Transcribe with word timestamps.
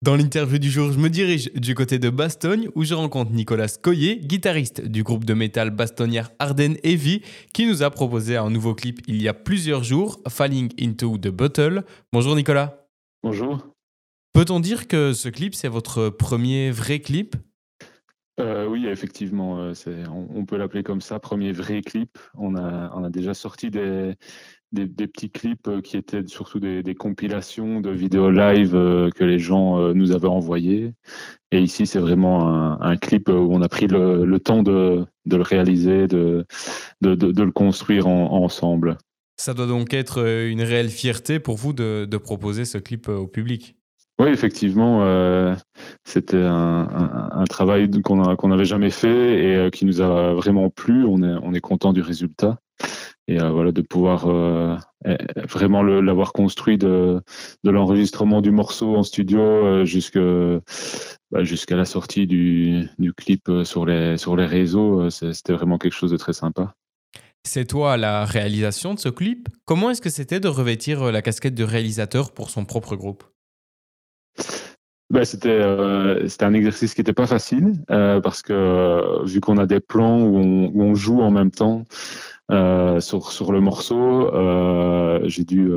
Dans 0.00 0.14
l'interview 0.14 0.60
du 0.60 0.70
jour, 0.70 0.92
je 0.92 0.98
me 1.00 1.10
dirige 1.10 1.52
du 1.54 1.74
côté 1.74 1.98
de 1.98 2.08
Bastogne 2.08 2.68
où 2.76 2.84
je 2.84 2.94
rencontre 2.94 3.32
Nicolas 3.32 3.66
Coyer, 3.82 4.20
guitariste 4.20 4.80
du 4.86 5.02
groupe 5.02 5.24
de 5.24 5.34
métal 5.34 5.70
bastonnière 5.70 6.30
Arden 6.38 6.76
Heavy, 6.84 7.22
qui 7.52 7.66
nous 7.66 7.82
a 7.82 7.90
proposé 7.90 8.36
un 8.36 8.48
nouveau 8.48 8.76
clip 8.76 9.00
il 9.08 9.20
y 9.20 9.26
a 9.26 9.34
plusieurs 9.34 9.82
jours, 9.82 10.20
Falling 10.28 10.72
into 10.80 11.18
the 11.18 11.30
Bottle. 11.30 11.82
Bonjour 12.12 12.36
Nicolas. 12.36 12.86
Bonjour. 13.24 13.58
Peut-on 14.34 14.60
dire 14.60 14.86
que 14.86 15.12
ce 15.12 15.28
clip, 15.28 15.56
c'est 15.56 15.66
votre 15.66 16.10
premier 16.10 16.70
vrai 16.70 17.00
clip? 17.00 17.34
Euh, 18.38 18.68
oui, 18.68 18.86
effectivement, 18.86 19.58
euh, 19.58 19.74
on, 20.12 20.44
peut 20.44 20.56
l'appeler 20.56 20.84
comme 20.84 21.00
ça, 21.00 21.18
premier 21.18 21.50
vrai 21.50 21.80
clip. 21.82 22.18
On 22.34 22.54
a, 22.54 22.92
on 22.94 23.02
a 23.02 23.10
déjà 23.10 23.34
sorti 23.34 23.68
des, 23.68 24.14
des, 24.72 24.86
petits 24.86 25.30
clips 25.30 25.68
euh, 25.68 25.80
qui 25.80 25.96
étaient 25.96 26.26
surtout 26.26 26.60
des, 26.60 26.94
compilations 26.94 27.80
de 27.80 27.90
vidéos 27.90 28.30
live 28.30 28.72
que 29.14 29.24
les 29.24 29.38
gens 29.38 29.92
nous 29.94 30.12
avaient 30.12 30.28
envoyés. 30.28 30.92
Et 31.52 31.60
ici, 31.60 31.86
c'est 31.86 31.98
vraiment 31.98 32.80
un, 32.80 32.96
clip 32.96 33.28
où 33.28 33.48
on 33.50 33.62
a 33.62 33.68
pris 33.68 33.86
le, 33.86 34.38
temps 34.38 34.62
de, 34.62 35.06
le 35.26 35.42
réaliser, 35.42 36.06
de, 36.06 36.46
de, 37.00 37.42
le 37.42 37.52
construire 37.52 38.06
ensemble. 38.06 38.98
Ça 39.36 39.54
doit 39.54 39.66
donc 39.66 39.94
être 39.94 40.18
une 40.26 40.62
réelle 40.62 40.88
fierté 40.88 41.38
pour 41.38 41.56
vous 41.56 41.72
de 41.72 42.16
proposer 42.16 42.64
ce 42.64 42.78
clip 42.78 43.08
au 43.08 43.26
public. 43.26 43.78
Oui, 44.20 44.30
effectivement, 44.30 45.04
euh, 45.04 45.54
c'était 46.04 46.42
un, 46.42 47.44
travail 47.48 47.88
qu'on 48.02 48.48
n'avait 48.48 48.64
jamais 48.64 48.90
fait 48.90 49.44
et 49.44 49.54
euh, 49.54 49.70
qui 49.70 49.84
nous 49.84 50.00
a 50.00 50.34
vraiment 50.34 50.70
plu. 50.70 51.04
On 51.04 51.22
est, 51.22 51.38
on 51.42 51.54
est 51.54 51.60
content 51.60 51.92
du 51.92 52.00
résultat 52.00 52.58
et 53.28 53.40
euh, 53.40 53.50
voilà 53.50 53.72
de 53.72 53.82
pouvoir 53.82 54.26
eh, 55.04 55.16
vraiment 55.48 55.82
l'avoir 55.82 56.32
construit 56.32 56.78
de, 56.78 57.20
de 57.62 57.70
l'enregistrement 57.70 58.40
du 58.40 58.50
morceau 58.50 58.96
en 58.96 59.02
studio 59.02 59.84
bah, 61.30 61.44
jusqu'à 61.44 61.76
la 61.76 61.84
sortie 61.84 62.26
du, 62.26 62.88
du, 62.98 63.12
clip 63.12 63.50
sur 63.64 63.86
les, 63.86 64.16
sur 64.16 64.34
les 64.34 64.46
réseaux. 64.46 65.10
C'était 65.10 65.52
vraiment 65.52 65.78
quelque 65.78 65.94
chose 65.94 66.10
de 66.10 66.16
très 66.16 66.32
sympa. 66.32 66.74
C'est 67.44 67.66
toi 67.66 67.96
la 67.96 68.24
réalisation 68.24 68.94
de 68.94 68.98
ce 68.98 69.08
clip? 69.08 69.48
Comment 69.64 69.90
est-ce 69.90 70.02
que 70.02 70.10
c'était 70.10 70.40
de 70.40 70.48
revêtir 70.48 71.12
la 71.12 71.22
casquette 71.22 71.54
de 71.54 71.64
réalisateur 71.64 72.32
pour 72.32 72.50
son 72.50 72.64
propre 72.64 72.96
groupe? 72.96 73.24
Ben, 75.10 75.24
c'était 75.24 75.48
euh, 75.48 76.28
c'était 76.28 76.44
un 76.44 76.52
exercice 76.52 76.92
qui 76.92 77.00
n'était 77.00 77.14
pas 77.14 77.26
facile 77.26 77.72
euh, 77.90 78.20
parce 78.20 78.42
que 78.42 78.52
euh, 78.52 79.24
vu 79.24 79.40
qu'on 79.40 79.56
a 79.56 79.64
des 79.64 79.80
plans 79.80 80.20
où 80.20 80.36
on, 80.36 80.70
où 80.74 80.82
on, 80.82 80.94
joue 80.94 81.22
en 81.22 81.30
même 81.30 81.50
temps 81.50 81.84
euh, 82.50 83.00
sur 83.00 83.32
sur 83.32 83.52
le 83.52 83.60
morceau, 83.60 84.34
euh, 84.34 85.20
j'ai 85.24 85.44
dû 85.44 85.70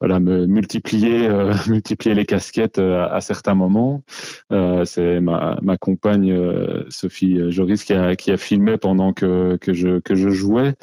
voilà 0.00 0.20
me 0.20 0.46
multiplier 0.46 1.28
multiplier 1.68 2.14
les 2.14 2.26
casquettes 2.26 2.78
à, 2.78 3.20
certains 3.20 3.54
moments. 3.54 4.02
C'est 4.84 5.20
ma 5.20 5.58
ma 5.62 5.76
compagne 5.76 6.36
Sophie 6.88 7.50
Joris 7.50 7.84
qui 7.84 7.92
a 7.92 8.16
qui 8.16 8.30
a 8.30 8.36
filmé 8.36 8.76
pendant 8.76 9.12
que 9.12 9.56
que 9.60 9.72
je 9.72 10.00
que 10.00 10.14
je 10.14 10.30
jouais 10.30 10.74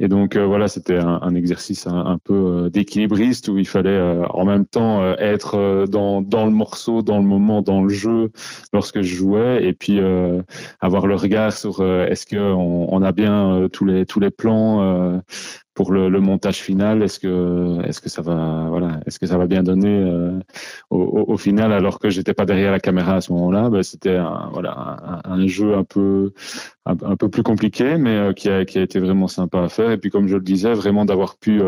et 0.00 0.08
donc 0.08 0.36
voilà 0.36 0.68
c'était 0.68 0.98
un, 0.98 1.20
un, 1.22 1.34
exercice 1.34 1.86
un, 1.86 2.18
peu 2.22 2.70
d'équilibriste 2.72 3.48
où 3.48 3.58
il 3.58 3.66
fallait 3.66 4.00
en 4.30 4.44
même 4.44 4.66
temps 4.66 5.14
être 5.16 5.86
dans 5.86 6.20
dans 6.22 6.44
le 6.44 6.52
morceau 6.52 7.02
dans 7.02 7.22
moment 7.22 7.62
dans 7.62 7.82
le 7.82 7.88
jeu 7.88 8.30
lorsque 8.72 9.02
je 9.02 9.14
jouais 9.14 9.64
et 9.64 9.72
puis 9.72 9.98
euh, 10.00 10.42
avoir 10.80 11.06
le 11.06 11.14
regard 11.14 11.52
sur 11.52 11.80
euh, 11.80 12.06
est-ce 12.06 12.26
que 12.26 12.36
on, 12.36 13.02
a 13.02 13.12
bien 13.12 13.54
euh, 13.54 13.68
tous 13.68 13.84
les 13.84 14.06
tous 14.06 14.20
les 14.20 14.30
plans 14.30 14.61
pour 15.74 15.92
le, 15.92 16.20
montage 16.20 16.60
final 16.60 17.02
est-ce 17.02 17.18
que 17.18 17.80
est-ce 17.86 18.00
que 18.00 18.08
ça 18.08 18.22
va 18.22 18.66
voilà 18.68 19.00
est-ce 19.06 19.18
que 19.18 19.26
ça 19.26 19.38
va 19.38 19.46
bien 19.46 19.62
donner 19.62 19.96
au, 20.90 21.36
final 21.36 21.72
alors 21.72 21.98
que 21.98 22.10
j'étais 22.10 22.34
pas 22.34 22.44
derrière 22.44 22.72
la 22.72 22.80
caméra 22.80 23.16
à 23.16 23.20
ce 23.20 23.32
moment-là? 23.32 23.70
Ben, 23.70 23.82
c'était 23.82 24.16
un, 24.16 24.50
voilà 24.52 25.22
un, 25.24 25.46
jeu 25.46 25.74
un 25.74 25.84
peu 25.84 26.32
un, 26.86 27.16
peu 27.16 27.28
plus 27.28 27.42
compliqué 27.42 27.96
mais 27.96 28.34
qui 28.34 28.48
a 28.48 28.64
qui 28.64 28.78
a 28.78 28.82
été 28.82 28.98
vraiment 29.00 29.28
sympa 29.28 29.62
à 29.62 29.68
faire. 29.68 29.90
Et 29.90 29.98
puis 29.98 30.10
comme 30.10 30.28
je 30.28 30.36
le 30.36 30.42
disais 30.42 30.74
vraiment 30.74 31.04
d'avoir 31.04 31.36
pu 31.38 31.60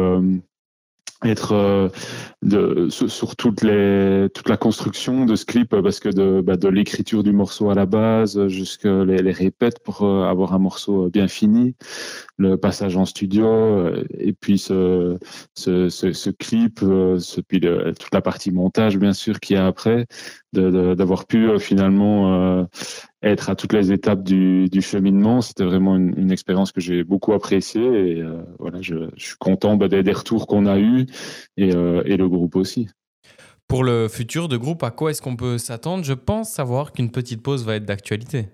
être 1.24 1.52
euh, 1.52 1.88
de, 2.42 2.88
sur, 2.90 3.34
les, 3.62 4.28
toute 4.34 4.48
la 4.48 4.56
construction 4.56 5.24
de 5.24 5.36
ce 5.36 5.44
clip 5.44 5.70
parce 5.80 6.00
que 6.00 6.08
de, 6.08 6.40
bah, 6.40 6.56
de 6.56 6.68
l'écriture 6.68 7.22
du 7.22 7.32
morceau 7.32 7.70
à 7.70 7.74
la 7.74 7.86
base 7.86 8.48
jusqu'à 8.48 9.04
les, 9.04 9.18
les 9.18 9.32
répètes 9.32 9.82
pour 9.82 10.02
euh, 10.02 10.24
avoir 10.24 10.54
un 10.54 10.58
morceau 10.58 11.08
bien 11.08 11.28
fini, 11.28 11.74
le 12.36 12.56
passage 12.56 12.96
en 12.96 13.04
studio 13.04 13.46
euh, 13.46 14.04
et 14.18 14.32
puis 14.32 14.58
ce, 14.58 15.18
ce, 15.54 15.88
ce, 15.88 16.30
clip, 16.30 16.80
ce, 16.80 17.41
puis 17.41 17.60
toute 17.60 18.14
la 18.14 18.20
partie 18.20 18.50
montage 18.50 18.98
bien 18.98 19.12
sûr 19.12 19.41
qui 19.41 19.56
a 19.56 19.66
après, 19.66 20.06
d'avoir 20.54 21.26
pu 21.26 21.59
finalement 21.59 22.66
être 23.25 23.50
à 23.50 23.56
toutes 23.56 23.72
les 23.72 23.91
étapes 23.91 24.22
du, 24.22 24.69
du 24.69 24.82
cheminement. 24.82 25.41
C'était 25.41 25.65
vraiment 25.65 25.97
une, 25.97 26.15
une 26.19 26.31
expérience 26.31 26.72
que 26.72 26.81
j'ai 26.81 27.04
beaucoup 27.04 27.32
appréciée 27.32 27.82
et 27.82 28.22
euh, 28.22 28.42
voilà, 28.59 28.81
je, 28.82 29.09
je, 29.16 29.25
suis 29.25 29.37
content 29.38 29.76
bah, 29.76 29.88
des, 29.88 30.03
des, 30.03 30.12
retours 30.12 30.47
qu'on 30.47 30.66
a 30.66 30.78
eus 30.78 31.06
et, 31.56 31.75
euh, 31.75 32.03
et, 32.04 32.16
le 32.16 32.28
groupe 32.28 32.56
aussi. 32.56 32.88
Pour 33.66 33.82
le 33.82 34.09
futur 34.09 34.48
de 34.48 34.56
groupe, 34.56 34.82
à 34.82 34.91
quoi 34.91 35.10
est-ce 35.10 35.22
qu'on 35.22 35.37
peut 35.37 35.59
s'attendre? 35.59 36.04
Je 36.04 36.12
pense 36.12 36.50
savoir 36.50 36.92
qu'une 36.92 37.10
petite 37.10 37.42
pause 37.42 37.65
va 37.65 37.76
être 37.76 37.86
d'actualité. 37.86 38.48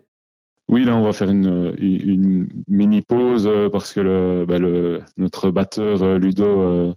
Oui, 0.68 0.84
là, 0.84 0.94
on 0.96 1.02
va 1.02 1.12
faire 1.12 1.30
une, 1.30 1.74
une 1.80 2.48
mini 2.68 3.02
pause 3.02 3.48
euh, 3.48 3.68
parce 3.68 3.92
que 3.92 4.00
le, 4.00 4.44
bah, 4.46 4.58
le, 4.58 5.00
notre 5.16 5.50
batteur 5.50 6.16
Ludo 6.16 6.94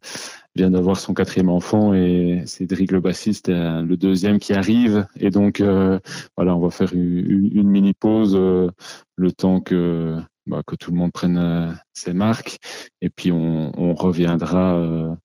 vient 0.56 0.70
d'avoir 0.70 1.00
son 1.00 1.14
quatrième 1.14 1.50
enfant 1.50 1.94
et 1.94 2.44
Cédric 2.46 2.92
le 2.92 3.00
bassiste 3.00 3.50
le 3.50 3.96
deuxième 3.96 4.40
qui 4.40 4.54
arrive 4.54 5.08
et 5.20 5.30
donc 5.30 5.62
euh, 5.62 6.00
voilà 6.38 6.56
on 6.56 6.60
va 6.60 6.70
faire 6.70 6.94
une, 6.94 7.68
mini 7.68 7.94
pause 7.94 8.36
euh, 8.36 8.70
le 9.16 9.32
temps 9.32 9.62
que 9.62 10.18
bah, 10.46 10.62
que 10.66 10.76
tout 10.76 10.92
le 10.92 10.98
monde 10.98 11.12
prenne 11.12 11.38
euh, 11.38 11.72
ses 11.94 12.14
marques 12.14 12.58
et 13.02 13.10
puis 13.10 13.32
on, 13.32 13.72
on 13.80 13.94
reviendra 13.94 15.18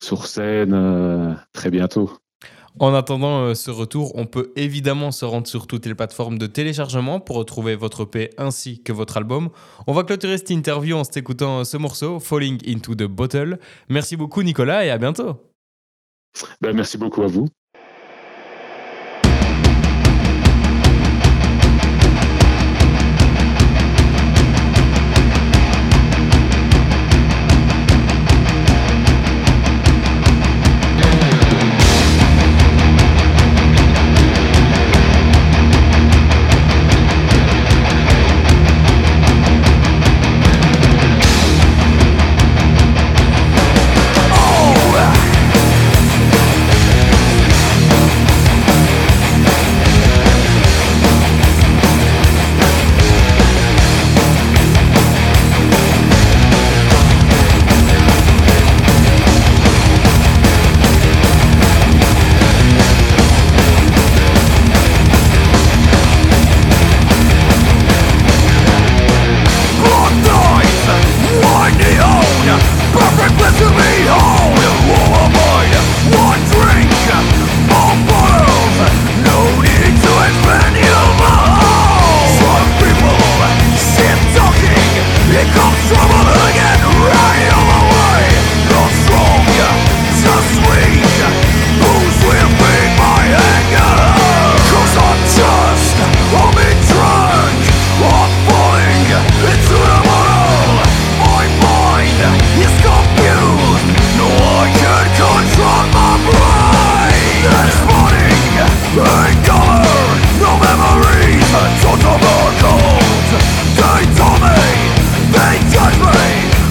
sur 0.00 0.26
scène 0.26 1.36
très 1.52 1.70
bientôt. 1.70 2.10
En 2.80 2.94
attendant 2.94 3.40
euh, 3.40 3.54
ce 3.54 3.70
retour, 3.70 4.12
on 4.14 4.26
peut 4.26 4.52
évidemment 4.56 5.10
se 5.10 5.24
rendre 5.24 5.46
sur 5.46 5.66
toutes 5.66 5.86
les 5.86 5.94
plateformes 5.94 6.38
de 6.38 6.46
téléchargement 6.46 7.20
pour 7.20 7.36
retrouver 7.36 7.74
votre 7.74 8.02
EP 8.02 8.30
ainsi 8.38 8.82
que 8.82 8.92
votre 8.92 9.16
album. 9.16 9.50
On 9.86 9.92
va 9.92 10.04
clôturer 10.04 10.38
cette 10.38 10.50
interview 10.50 10.96
en 10.96 11.04
s'écoutant 11.04 11.64
ce 11.64 11.76
morceau, 11.76 12.20
Falling 12.20 12.58
into 12.68 12.94
the 12.94 13.04
Bottle. 13.04 13.58
Merci 13.88 14.16
beaucoup 14.16 14.42
Nicolas 14.42 14.84
et 14.84 14.90
à 14.90 14.98
bientôt. 14.98 15.36
Ben, 16.60 16.74
merci 16.74 16.98
beaucoup 16.98 17.22
à 17.22 17.26
vous. 17.26 17.48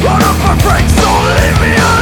One 0.07 0.23
of 0.23 0.39
my 0.39 0.57
friends, 0.59 0.93
so 0.95 1.03
leave 1.03 1.59
me 1.59 1.75
alone. 1.75 1.96